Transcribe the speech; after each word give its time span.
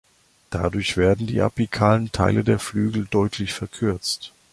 Dadurch 0.49 0.97
werden 0.97 1.27
die 1.27 1.41
apikalen 1.41 2.11
Teile 2.11 2.43
der 2.43 2.57
Flügel 2.57 3.05
deutlich 3.11 3.53
verkürzt. 3.53 4.33